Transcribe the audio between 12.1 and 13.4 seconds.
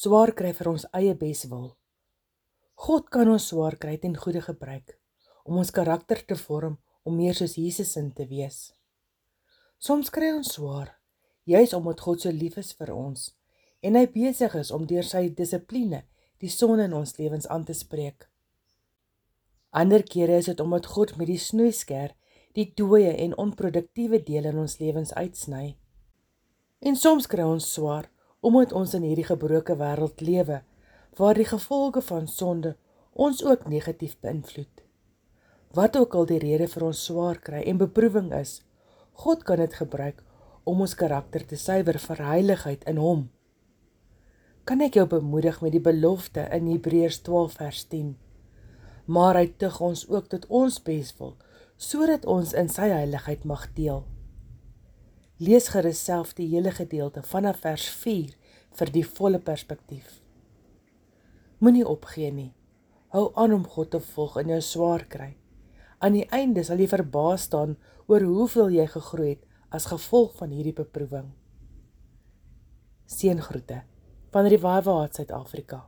so lief is vir ons